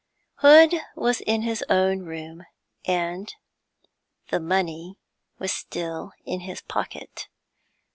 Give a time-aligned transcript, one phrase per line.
[0.37, 2.43] Hood was in his own room,
[2.85, 3.31] and
[4.29, 4.97] the money
[5.37, 7.27] was still in his pocket....